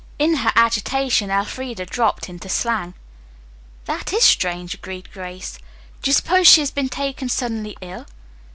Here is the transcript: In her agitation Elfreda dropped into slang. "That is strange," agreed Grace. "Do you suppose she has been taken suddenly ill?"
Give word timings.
In 0.17 0.37
her 0.37 0.51
agitation 0.55 1.29
Elfreda 1.29 1.85
dropped 1.85 2.27
into 2.27 2.49
slang. 2.49 2.95
"That 3.85 4.11
is 4.11 4.23
strange," 4.23 4.73
agreed 4.73 5.11
Grace. 5.13 5.59
"Do 6.01 6.09
you 6.09 6.13
suppose 6.13 6.47
she 6.47 6.61
has 6.61 6.71
been 6.71 6.89
taken 6.89 7.29
suddenly 7.29 7.77
ill?" 7.81 8.07